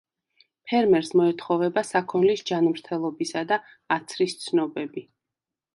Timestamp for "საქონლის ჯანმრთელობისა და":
1.89-3.61